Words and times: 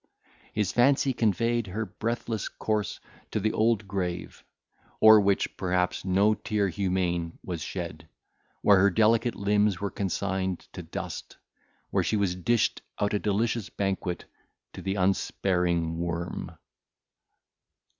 His 0.51 0.71
fancy 0.71 1.13
conveyed 1.13 1.67
her 1.67 1.85
breathless 1.85 2.49
corse 2.49 2.99
to 3.29 3.39
the 3.39 3.51
cold 3.51 3.87
grave, 3.87 4.43
o'er 4.99 5.19
which, 5.19 5.55
perhaps, 5.57 6.03
no 6.03 6.33
tear 6.33 6.69
humane 6.69 7.37
was 7.45 7.61
shed, 7.61 8.09
where 8.63 8.79
her 8.79 8.89
delicate 8.89 9.35
limbs 9.35 9.79
were 9.79 9.91
consigned 9.91 10.61
to 10.73 10.81
dust, 10.81 11.37
where 11.91 12.03
she 12.03 12.15
was 12.17 12.33
dished 12.33 12.81
out 12.99 13.13
a 13.13 13.19
delicious 13.19 13.69
banquet 13.69 14.25
to 14.73 14.81
the 14.81 14.95
unsparing 14.95 15.99
worm. 15.99 16.51